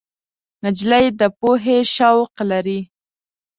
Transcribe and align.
نجلۍ 0.63 1.05
د 1.19 1.21
پوهې 1.39 1.77
شوق 1.95 2.33
لري. 2.51 2.79